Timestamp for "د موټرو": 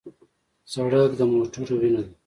1.19-1.75